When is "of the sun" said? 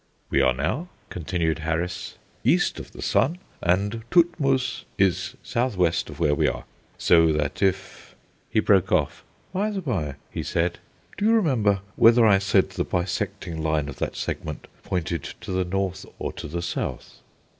2.79-3.37